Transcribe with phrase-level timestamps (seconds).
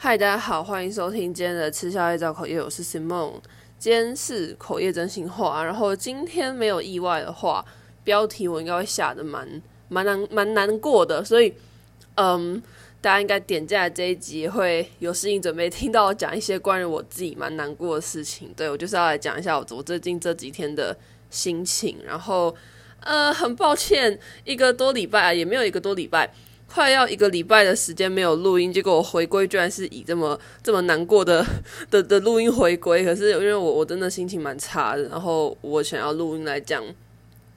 [0.00, 3.32] 嗨，大家好，欢迎收听今天的吃宵夜造口业，我是 Simon。
[3.80, 7.64] 今天是口业真心话，然后今天没有意外的话，
[8.04, 11.52] 标题我应该会下的蛮蛮难蛮难过的，所以
[12.14, 12.62] 嗯，
[13.00, 18.52] 大家应该点进来这一集会有事情准备听到我讲一些关于我自己蛮难过的事情。
[18.56, 20.96] 对，我就是要来讲一下我我最近这几天的
[21.28, 22.54] 心情，然后
[23.00, 26.32] 呃，很抱歉，一个多礼拜，也没有一个多礼拜。
[26.70, 31.44] 快要一个礼拜的时间没有录音，结果我回归居然是以这么这么难过的
[31.90, 33.02] 的的录音回归。
[33.04, 36.84] 可是因为我我真的心情蛮差的，然后我想要录音来讲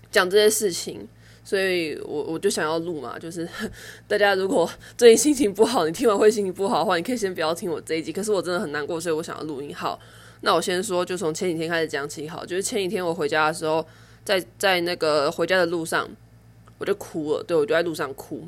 [0.10, 1.06] 讲这些事情，
[1.44, 3.20] 所以我我就想要录嘛。
[3.20, 3.48] 就是
[4.08, 8.14] 大家如果最近心情不好，你听完会心情不好的话，你可以先不要听我这一集。
[8.14, 9.76] 可是我真的很难过，所以我想要录音。
[9.76, 10.00] 好，
[10.40, 12.30] 那我先说，就从前几天开始讲起。
[12.30, 13.86] 好，就是前几天我回家的时候，
[14.24, 16.10] 在在那个回家的路上，
[16.78, 17.44] 我就哭了。
[17.44, 18.48] 对，我就在路上哭。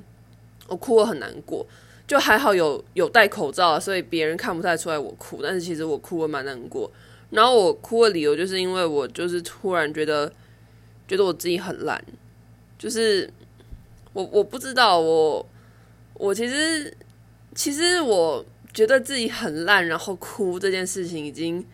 [0.68, 1.66] 我哭得很难过，
[2.08, 5.42] 就还好有有戴口罩，所以别人看不太出来我哭。
[5.44, 6.90] 但是其实我哭了蛮难过。
[7.30, 10.32] 然后我哭的理由就是因为我就是突然觉得，
[11.08, 12.04] 觉得我自己很烂，
[12.78, 13.30] 就是
[14.14, 15.46] 我我不知道我
[16.14, 16.96] 我其实
[17.56, 21.66] 其实我觉得自己很烂，然后哭这件事情已经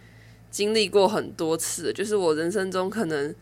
[0.49, 3.35] 经历过很多次，就是我人生中可能。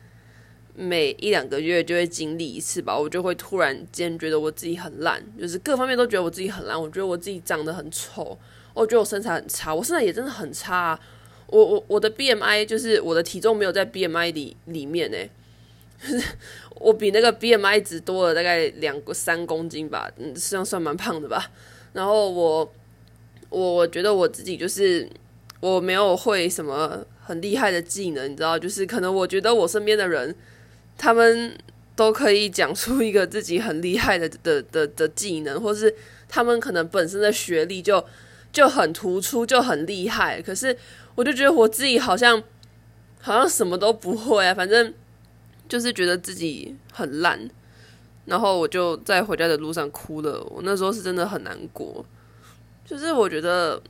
[0.80, 6.80] 每一两个月就会经历一次吧，我就会突然间觉得我自己很烂，就是各方面都觉得我自己很烂。
[6.80, 8.38] 我觉得我自己长得很丑，
[8.76, 11.00] 我觉得我身材很差，我身材也真的很差。
[11.48, 15.28] 我我我的 BMI 就是我的体重没有在 BMI 里里面诶，
[16.00, 16.24] 就是
[16.76, 21.52] 我比那个 BMI 值多了大概两三公斤吧，嗯，实际上算蛮胖的吧。
[21.94, 22.72] 然后我
[23.50, 25.10] 我我觉得我自己就是
[25.60, 30.36] 我没有会什么很厉害的技能，你知道，就是可能我觉得我身边的人。
[30.98, 31.56] 他们
[31.96, 35.94] 都可以讲出一个自己很厉害的的的的技能，或是
[36.28, 38.04] 他们可能本身的学历就
[38.52, 40.42] 就很突出，就很厉害。
[40.42, 40.76] 可是
[41.16, 42.42] 我就觉得我自己好像
[43.22, 44.94] 好像什么都不会啊，反正
[45.70, 47.50] 就是觉得自己很烂。
[48.26, 50.44] 然后我就在回家的路上哭了。
[50.50, 52.06] 我那时候是真的很难过，
[52.86, 53.82] 就是我觉得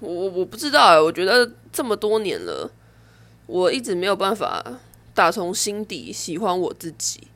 [0.00, 2.70] 我我不知道，我觉得这么多年了，
[3.46, 4.80] 我一直没有办法。
[5.14, 7.28] 打从心底喜欢我自己，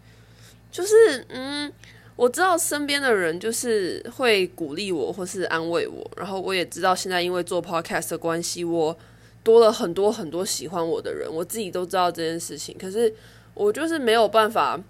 [0.73, 1.73] 就是嗯，
[2.17, 8.99] 我知道身边的人就是会鼓励我或是安慰我，然后我也知道现在因为做 podcast 的关系，我
[9.45, 13.15] 多了很多很多喜欢我的人，我自己都知道这件事情，可是
[13.55, 14.81] 我就是没有办法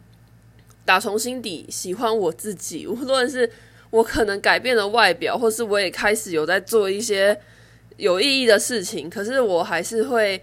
[0.86, 3.50] 打从心底喜欢我自己，无论是
[3.90, 7.38] 我可能改变了外表，或是我也开始有在做一些
[7.98, 10.42] 有意义的事情，可是我还是会。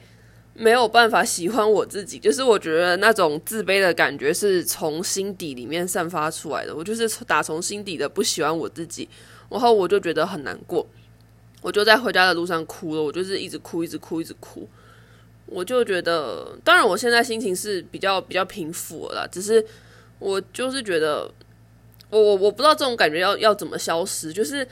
[0.57, 6.73] 没有办法喜欢我自己，就是我觉得那种自卑的感觉是从心底里面散发出来的。
[6.73, 9.09] 我就是打从心底的不喜欢我自己，
[9.49, 10.87] 然后我就觉得很难过，
[11.61, 13.03] 我就在回家的路上哭了。
[13.03, 14.65] 我就是一直哭，一直哭，一直哭。
[15.45, 19.63] 我就觉得，当然我现在心情是比较比较平复了啦，只是
[20.19, 21.29] 我就是觉得，
[22.09, 24.65] 我我我不知道这种感觉要要怎么消失，就是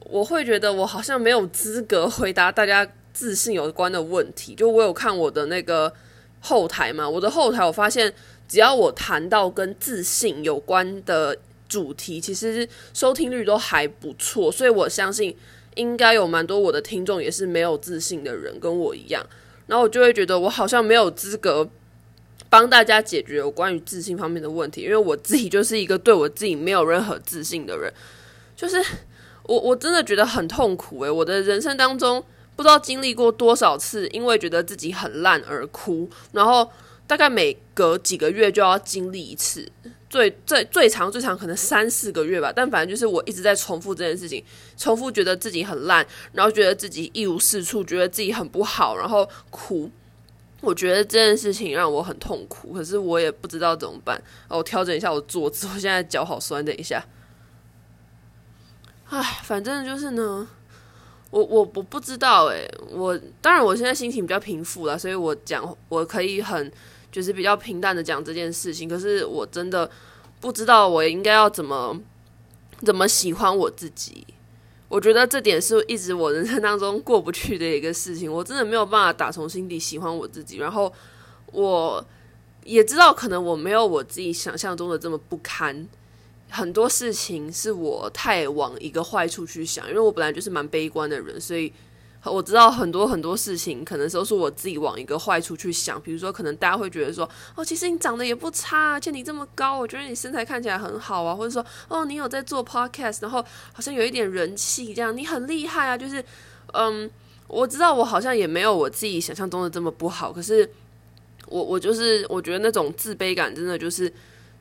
[0.00, 2.84] 我会觉得我好像没有资格回答大家。
[3.18, 5.92] 自信有关的问题，就我有看我的那个
[6.38, 8.14] 后台嘛，我的后台我发现，
[8.46, 11.36] 只要我谈到跟自信有关的
[11.68, 15.36] 主题，其实收听率都还不错，所以我相信
[15.74, 19.26] 应该有蛮多我的听众也是没有自信的人，跟我一样，
[19.66, 21.68] 然后我就会觉得我好像没有资格
[22.48, 27.92] 帮大家解决有关于自信方面的问题，因为我自己就是一个对我自己没有任何自信的人，
[28.54, 28.80] 就是
[29.42, 32.24] 我我真的觉得很痛苦诶，我的人生当中。
[32.58, 36.68] 不知道经历过多少次，因为觉得自己很烂而哭，然后
[37.06, 39.70] 大概每隔几个月就要经历一次，
[40.10, 42.52] 最最最长最长可能三四个月吧。
[42.52, 44.44] 但反正就是我一直在重复这件事情，
[44.76, 49.88] 重复觉得自己很烂，然后觉得自己一无是处，觉得自己很不好，然后哭。
[50.60, 54.20] 我觉得这件事情让我很痛苦，可是我也不知道怎么办。
[54.48, 57.06] 我调整一下我坐姿，我现在脚好酸，等一下。
[59.10, 60.48] 唉，反正就是呢。
[61.30, 66.72] 我我我不知道诶，我当然我现在心情比较平复了，所以我讲我可以很
[67.12, 68.88] 就是比较平淡的讲这件事情。
[68.88, 69.90] 可是我真的
[70.40, 72.00] 不知道我应该要怎么
[72.84, 74.26] 怎么喜欢我自己。
[74.88, 78.32] 我觉得这点是一直我人生当中过不去的一个事情。
[78.32, 80.56] 我真的没有办法打从心底喜欢我自己。
[80.56, 80.90] 然后
[81.52, 82.02] 我
[82.64, 85.86] 也知道，可能我没有我自己想象中的这么不堪。
[86.50, 91.72] 很多事情是我太往一个坏处去想，因为我本来就是蛮悲观的人，所以
[92.24, 96.00] 我知道很多很多事情，可能都是我自己往一个坏处去想。
[96.00, 101.34] 比如说，可能大家会觉得说，哦，其实你长得也不差，而且你这么高，我觉得你身材看起来很好啊。
[101.34, 103.42] 或者说，哦，你有在做 podcast，然后
[103.72, 105.96] 好像有一点人气，这样你很厉害啊。
[105.96, 106.22] 就是，
[106.72, 107.10] 嗯，
[107.46, 110.32] 我知道我好像也没有我自己想象中的这么不好。
[110.32, 110.68] 可是，
[111.46, 114.12] 我我就是我觉得那种自卑感真的就是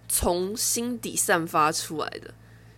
[0.07, 2.33] 从心底散发出来的。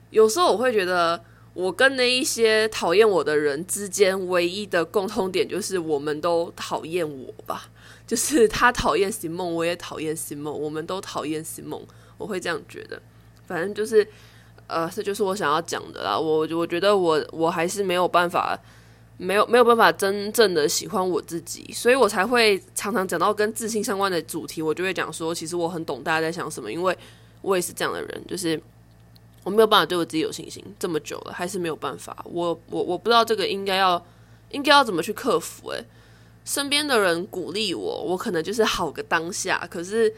[0.09, 1.21] 有时候我会觉得。
[1.55, 7.67] 我跟那一些讨厌我的人之间唯一的共通点就是，我们都讨厌我吧。
[8.07, 11.81] 就是他讨厌新梦我也讨厌新梦我们都讨厌新梦。
[12.17, 13.01] 我会这样觉得。
[13.45, 14.07] 反正就是，
[14.67, 16.17] 呃，这就是我想要讲的啦。
[16.17, 18.57] 我我觉得我我还是没有办法，
[19.17, 26.97] 没有没有办法真正的喜欢我自己，所以我才会常常讲到跟自信相关的主题，我就会讲说，其实我很懂大家在想什么，因为
[27.41, 28.61] 我也是这样的人，就是。
[29.45, 32.15] 我没有办法对我自己有信心，这么久了还是没有办法。
[32.25, 34.05] 我我我不知道这个应该要
[34.51, 35.69] 应该要怎么去克服。
[35.69, 35.83] 诶，
[36.43, 39.65] 身边的人鼓励我，我可能就是好个当下。
[39.71, 40.13] 可是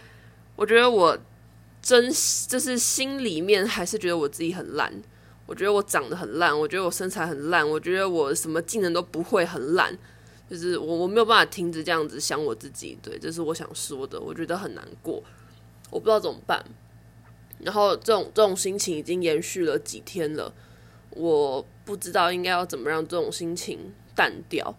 [0.55, 1.15] 我觉得我
[1.83, 2.11] 真
[2.47, 4.91] 就是心里面还是觉得我自己很烂。
[5.45, 9.95] 我觉得我长得很烂，我觉得我身材很烂，我觉得我什么技能都不会，很烂。
[10.49, 12.97] 就是我我没有办法停止这样子想我自己。
[13.03, 14.19] 对，这是我想说的。
[14.19, 15.23] 我觉得很难过，
[15.91, 16.65] 我不知道怎么办。
[17.63, 20.53] 然后这种这种心情已经延续了几天了，
[21.11, 24.75] 我不知道应该要怎么让这种心情淡掉。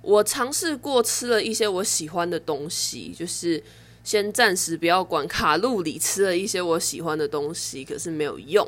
[0.00, 3.62] 我尝试过吃了一些我喜欢的东西，就是
[4.02, 8.66] 先暂时不要管卡路里，吃了一些我喜欢的东西，可是没有用，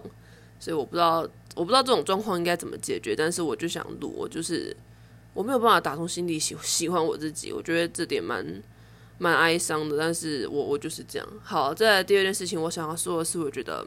[0.60, 3.14] 所以我不知道我不知道这种状况应该怎么解决。
[3.16, 4.76] 但是我就想录，我就是
[5.32, 8.62] 我没有办法打从心底喜喜欢我自己，我觉得这点蛮。
[9.18, 11.28] 蛮哀伤的，但是我我就是这样。
[11.42, 13.84] 好，再来第二件事情，我想要说的是，我觉得，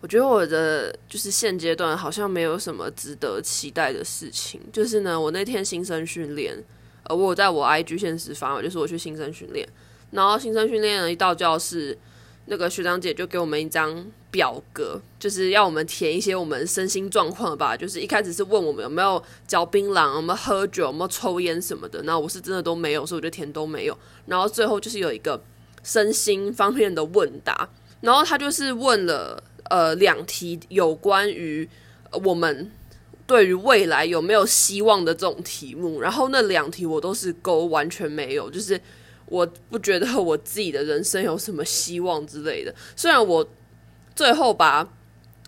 [0.00, 4.60] 我觉得我的就是现阶段好像没有什么值得期待的事情。
[4.72, 6.56] 就是呢，我那天新生训练，
[7.04, 9.68] 呃，我有在我 IG 现实发，就是我去新生训练，
[10.12, 11.98] 然后新生训练了一到教室。
[12.46, 17.76] 那个学长姐就给我们一张表格，就是要我们填一些我们身心状况吧。
[17.76, 22.02] 就是一开始是问我们有没有嚼槟榔，有没有喝酒，有没有抽烟什么的。
[22.04, 23.98] 那我是真的都没有，所以我就填都没有。
[24.26, 25.42] 然后最后就是有一个
[25.82, 27.68] 身心方面的问答，
[28.00, 31.68] 然后他就是问了呃两题有关于
[32.24, 32.70] 我们
[33.26, 36.00] 对于未来有没有希望的这种题目。
[36.00, 38.80] 然后那两题我都是勾，完全没有，就是。
[39.26, 42.74] 我不觉得我自己的人生有什么希望之类的。
[42.96, 43.48] 虽然我
[44.20, 44.86] 最后把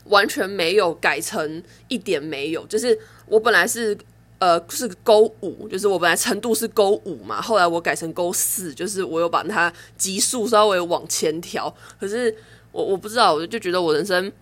[0.06, 3.94] 完全没有改成一点没有，就是我本来是
[4.38, 11.74] 呃是勾五，就是我本来程度是勾五嘛，后来我改成勾四，就是我又把它级数稍微往前调。
[12.00, 12.34] 可是
[12.70, 14.32] 我我不知道，我就觉得我人生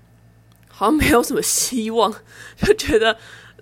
[0.68, 2.14] 好像没有什么希望，
[2.62, 3.16] 就觉得。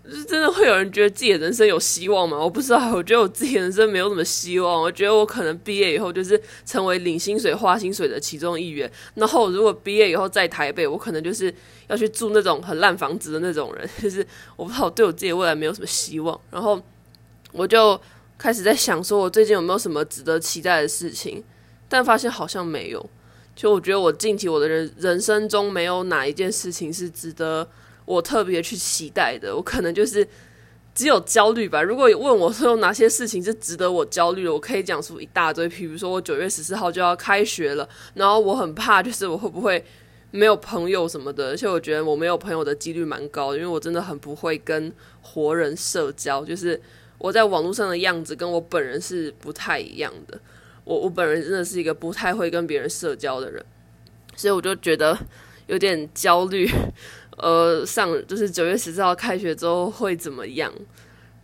[0.08, 2.38] 就是真的会有人觉得自己的人生有希望吗？
[2.38, 4.80] 我不知道，我觉得我自己人生没有什么希望。
[4.80, 8.90] 我觉得我可能毕业以后就是成为领薪水、花薪水的其中一员。
[9.16, 11.54] 然后如果毕业以后在台北，我可能就是
[11.88, 13.86] 要去住那种很烂房子的那种人。
[14.02, 14.26] 就是
[14.56, 16.40] 我不知道，我对我自己未来没有什么希望。
[16.50, 16.82] 然后
[17.52, 18.00] 我就
[18.38, 21.44] 开始在想，说我最近有没有什么值得期待的事情？
[21.86, 23.10] 但发现好像没有。
[23.54, 27.68] 就我觉得我近期我的人人生中没有哪一件事情是值得。
[28.08, 30.26] 我特别去期待的，我可能就是
[30.94, 31.82] 只有焦虑吧。
[31.82, 35.68] 如果问我说有哪些事情是值得我焦虑的，我可以讲出一大堆。
[35.68, 39.84] 比如说我九月十四号就要开学了，然后我很怕，就是我会不会
[40.30, 41.50] 没有朋友什么的。
[41.50, 44.90] 而且我觉得我没有朋友的几率蛮高，因为我真的很不会跟
[45.20, 46.80] 活人社交，就是
[47.18, 50.40] 我在网络上的样子跟我本人是不太一样的。
[50.84, 53.62] 我我本人真的是一个不太会跟别人社交的人，
[54.34, 55.18] 所以我就觉得
[55.66, 56.66] 有点焦虑。
[57.38, 60.72] 呃，上就是九月十四号开学之后会怎么样？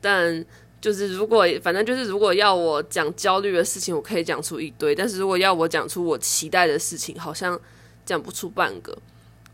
[0.01, 0.45] 但
[0.81, 7.59] 就是如果反正就是如果要我讲焦虑的事情，我可以讲出一堆；但是如果要我讲出我期待的事情，好像
[8.05, 8.97] 讲不出半个。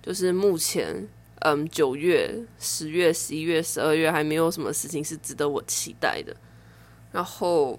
[0.03, 1.09] 就是目前，
[1.41, 6.35] 嗯，九月、十月、十一月、十二月还没有什么事情是值得我期待的。
[7.13, 7.79] 然后。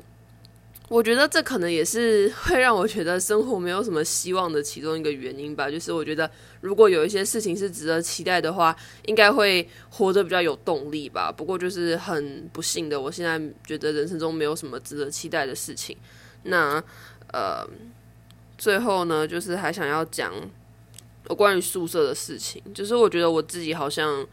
[0.92, 5.72] 我觉得这可能也是 会让我觉得生活没有什么希望的其中一个原因吧。
[5.72, 6.30] 就是我觉得
[6.60, 11.32] 如果有一些事情是值得期待的话，应该会活得比较有动力吧。
[11.32, 15.96] 不过就是很不幸的，我现在觉得人生中没有什么值得期待的事情。
[16.44, 16.84] 那
[17.32, 17.66] 呃，
[18.58, 20.34] 最后呢，就是还想要讲
[21.38, 22.62] 关于宿舍的事情。
[22.74, 24.28] 就是我觉得我自己好像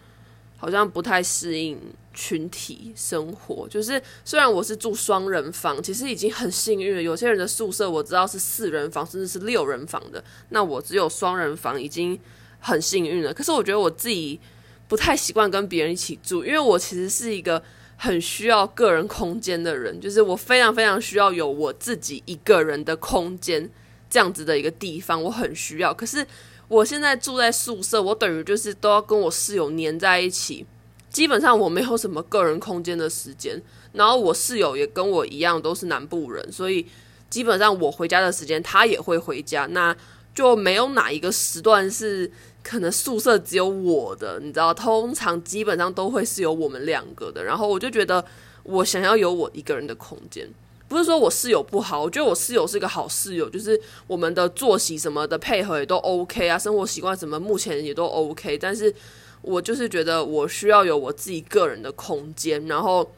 [0.58, 1.80] 好像不太适应。
[2.14, 7.00] 群体生活，就是虽然我是住双人房，其实已经很幸运了。
[7.00, 12.18] 有些人的宿舍我知道是四人房，甚至是六人房的，那我只有双人房，已经
[12.58, 13.32] 很幸运了。
[13.32, 14.40] 可是我觉得我自己
[14.88, 17.62] 不太习惯跟别人一起住，因为我其实是一个
[17.96, 23.70] 很需要个人空间的人，就是我非常非常需要有我自己一个人的空间，
[24.10, 25.94] 这样子的一个地方，我很需要。
[25.94, 26.26] 可是
[26.68, 30.64] 我现在住在宿舍，我等于就是都要跟我室友黏在一起，
[31.10, 33.60] 基本上我没有什么个人空间的时间。
[33.92, 36.86] 然后我室友也跟我一样都是南部人，所以
[37.28, 39.96] 基本上我回家的时间他也会回家，那
[40.34, 42.30] 就没有哪一个时段是。
[42.60, 47.42] 可能宿舍只有我的，你知道，通常基本上都会是有我们两个的。
[47.42, 48.22] 然后我就觉得，
[48.62, 50.46] 我想要有我一个人的空间，
[50.88, 58.56] 不是说我室友不好，我觉得我室友是一个好室友，就是我们的作息什么的配合也都 OK 啊，生活习惯什么目前也都 OK。
[58.56, 58.92] 但是
[59.42, 63.12] 我就是觉得我需要有我自己个人的空间，然后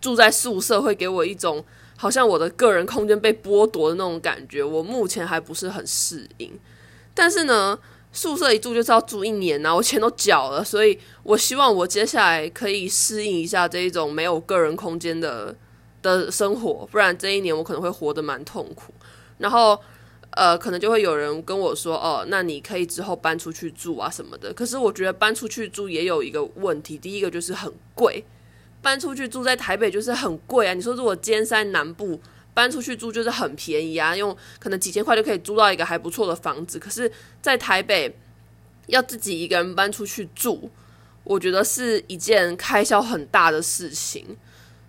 [0.00, 1.64] 住在宿舍会给我一种
[1.96, 6.52] 好像我的个人空间被剥夺的那种感觉，我目前还不是很适应。
[7.14, 7.78] 但是呢，
[8.12, 15.54] 宿舍一住就是要住一年呐、啊，我钱都缴了，所以我希望我接下来可以适应一下这一种没有个人空间的
[16.02, 18.92] 的生活，不然这一年我可能会活得蛮痛苦。
[19.38, 19.80] 然后，
[20.32, 28.24] 呃，可能就会有人跟我说：“哦，那你可以之后搬出去住啊什么的。”可是我觉得搬出去住也有一个问题，第一个就是很贵，
[28.82, 30.74] 搬出去住在台北就是很贵啊。
[30.74, 32.20] 你说如果尖山南部。
[32.54, 36.78] 搬出去住就是很便宜啊，用可能几千块就可以租到一个还不错的房子。
[36.78, 38.14] 可是，在台北
[38.88, 40.70] 要自己一个人搬出去住，
[41.24, 44.36] 我觉得是一件开销很大的事情。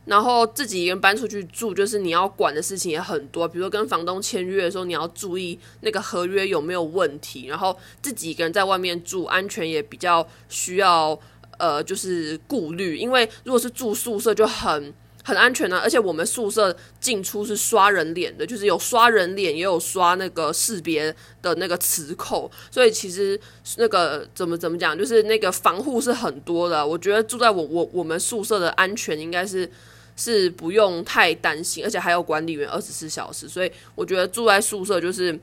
[0.05, 7.47] 然后自己一个人搬出去住，就是你要管的事情也很多，比如说跟房东签约的时候，你要注意那个合约有没有问题。
[7.47, 11.17] 然后自己一个人在外面住，安全也比较需要
[11.57, 12.97] 呃，就是顾虑。
[12.97, 14.93] 因为如果是住宿舍就很。
[15.25, 23.39] 很安全啊，而且我们宿舍进出是刷人脸的，就是有刷人脸，也有刷那个识别的那个磁扣，所以其实
[23.77, 26.85] 那个怎么怎么讲，就是那个防护是很多的。
[26.85, 29.71] 我觉得住在我我我们宿舍的安全应该是
[30.15, 35.39] 是不用太担心，而且还有管理员二十四小时，所以我觉得住在宿舍就是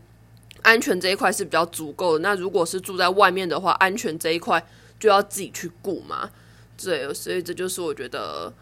[0.63, 2.19] 安全这一块是比较足够的。
[2.21, 4.65] 那如果是住在外面的话，安全这一块
[4.99, 6.31] 就要自己去顾嘛。
[6.83, 8.53] 对，所以这就是我觉得。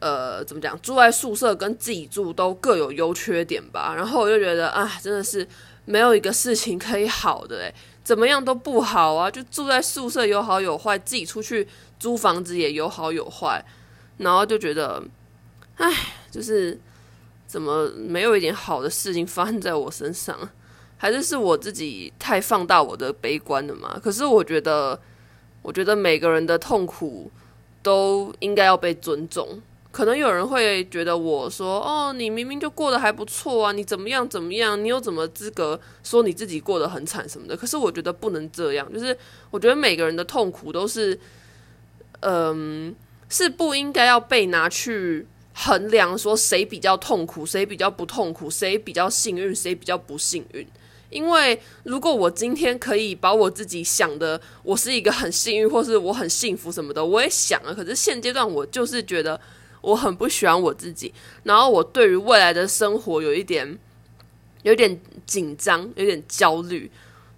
[0.00, 0.78] 呃，怎么讲？
[0.82, 3.94] 住在宿舍跟自己住都各有优缺点吧。
[3.96, 5.46] 然后我就觉得，啊，真的是
[5.86, 9.30] 没有一个事情可以好的，诶，怎么样都不好啊。
[9.30, 11.66] 就住在宿舍有好有坏，自己出去
[11.98, 13.64] 租房子也有好有坏。
[14.18, 15.02] 然后就觉得，
[15.76, 15.92] 唉，
[16.30, 16.78] 就是
[17.46, 20.38] 怎么没有一点好的事情发生在我身上？
[20.96, 23.98] 还是是我自己太放大我的悲观了嘛？
[24.02, 24.98] 可是我觉得，
[25.60, 27.30] 我觉得每个人的痛苦
[27.82, 29.60] 都应该要被尊重。
[29.90, 34.82] 可能有人会觉得我说：“哦，你明明就过得还不错啊，你怎么样怎么样？
[34.82, 39.16] 你有怎么资格说你自己过得很惨什么的？”可是我觉得不能这样，就是
[39.50, 41.16] 我觉得每个人的痛苦都是，
[42.20, 42.94] 嗯，
[43.28, 50.66] 是不应该要被拿去衡量说谁比较痛苦，谁比较不痛苦，谁比较幸运，谁比较不幸运。
[51.08, 57.72] 因为如果我今天可以把我自己想的我是一个很幸运，或是我很幸福什么的，我也想啊。
[57.72, 59.40] 可是现阶段我就是觉得。
[59.84, 63.78] 我很不喜欢我自己，然后我对于未来的生活有一点，
[64.62, 66.90] 有点紧张，有点焦虑。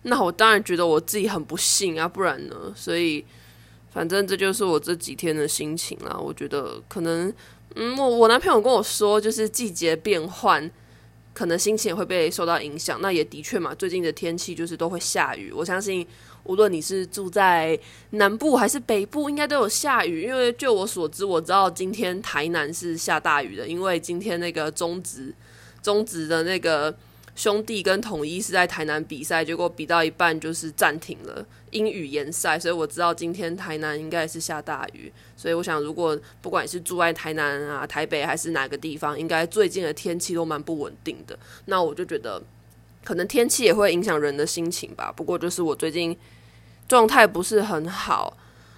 [0.02, 2.73] 那我当然觉得我自己很不幸啊，不然呢？
[2.76, 3.25] 所以，
[3.92, 6.16] 反正这就是我这几天的心情啦。
[6.16, 7.35] 我觉得可能，
[7.76, 10.71] 嗯，我我男朋友跟我说，就是季节变换，
[11.33, 13.00] 可能心情也会被受到影响。
[13.00, 15.52] 那也的确嘛，最近的天气就是都会下雨。
[15.52, 16.06] 我相信。
[16.49, 17.76] 无论你是住在
[18.11, 20.23] 南部还是北部，应该都有下雨。
[20.23, 25.35] 因为就我所知，我知道今天台南是下大雨的，因为今天那个中职
[25.83, 26.97] 中职的那个
[27.37, 35.12] 兄弟跟统一是在台南比赛，结果比到一半就是暂停了，因雨延赛，所以我知道今天台南应该是下大雨。
[35.37, 41.38] 所以我想，如果不管是住在台南啊、台北还是哪个地方，应该最近的天气都蛮不稳定的。
[41.66, 42.43] 那我就觉得，
[43.05, 45.12] 可能天气也会影响人的心情吧。
[45.14, 46.16] 不过就是我最近。
[46.88, 48.37] 状态不是很好，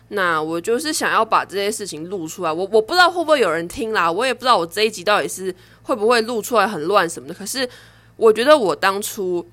[0.08, 2.50] 那我就是想要把这些事情录出来。
[2.50, 7.34] 我我不知道会不会有人听啦，我也不知道我这一集到底是会不会录出来很乱什么的。
[7.34, 7.68] 可是
[8.18, 9.48] 我觉得我当初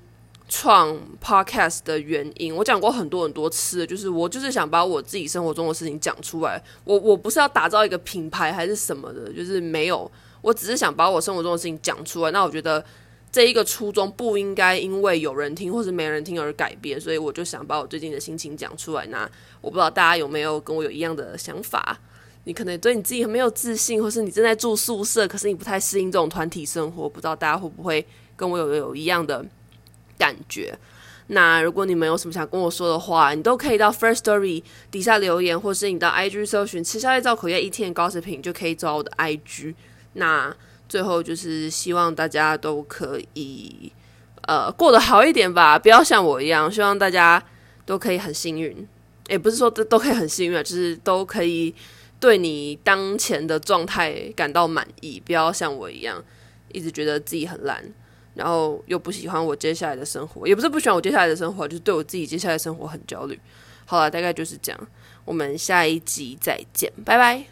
[0.46, 0.94] 创
[1.24, 6.62] podcast 的原因，我讲过很多很多次，就是我就是想把我自己生活中的事情讲出来。
[6.84, 10.10] 我我不是要打造一个品牌还是什么的，就是没有，
[10.42, 12.30] 我只是想把我生活中的事情讲出来。
[12.30, 12.84] 那我觉得。
[13.32, 19.04] 这一个初衷不应该因为有人听或是没人听而改变，所以我就想把我最近的心情讲出来。
[19.08, 19.28] 那
[19.60, 21.98] 我不知道大家有没有跟我有一样的想法？
[22.44, 29.44] 你可能对你自己很没有自信，或是你正在住宿舍，可是你不太适应这种团体生活，不知道大家会不会跟我有有一样的
[30.18, 30.78] 感觉？
[31.28, 34.62] 那如果你们有什么想跟我说的话，你都可以到 First Story
[34.92, 39.74] 底下留言，或是你到 IG 搜寻“吃宵夜造口业一天高食品就可以找我的 IG。
[40.12, 40.54] 那
[40.88, 43.90] 最后就是希望大家都可以
[44.42, 46.70] 呃过得好一点吧，不要像我一样。
[46.70, 47.42] 希望大家
[47.84, 48.86] 都可以很幸运，
[49.26, 51.74] 也不是说都都可以很幸运，就是都可以
[52.20, 56.22] 对你当前的状态感到满意，不要像我一样
[56.70, 57.84] 一直觉得自己很烂。
[58.36, 63.40] 然后又不喜欢我接下来的生活，也不是不喜欢我接下来的生活，就是对我自己接下来的生活很焦虑。
[63.86, 64.88] 好了，大概就是这样，
[65.24, 67.46] 我们下一集再见，拜拜。